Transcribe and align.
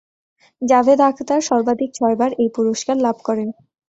জাভেদ 0.61 0.99
আখতার 1.09 1.41
সর্বাধিক 1.49 1.89
ছয়বার 1.93 2.31
এই 2.41 2.49
পুরস্কার 2.55 2.95
লাভ 2.97 3.17
করেন। 3.27 3.49